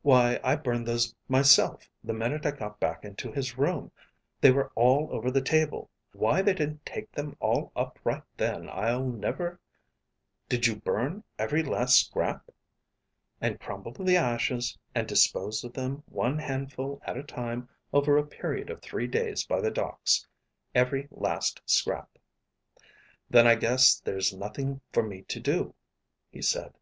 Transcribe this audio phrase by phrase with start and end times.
[0.00, 3.92] Why I burned those myself the minute I got back into his room.
[4.40, 8.70] They were all over the table; why they didn't take them all up right then,
[8.72, 9.60] I'll never"
[10.48, 12.48] "Did you burn every last scrap?"
[13.42, 18.26] "And crumbled the ashes, and disposed of them one handful at a time over a
[18.26, 20.26] period of three days by the docks.
[20.74, 22.08] Every last scrap."
[23.28, 25.74] "Then I guess there's nothing for me to do,"
[26.30, 26.72] he said.